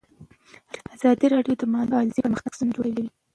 ازادي 0.95 1.25
راډیو 1.33 1.55
د 1.59 1.63
مالي 1.73 1.91
پالیسي 1.97 2.19
پرمختګ 2.25 2.53
سنجولی. 2.59 3.05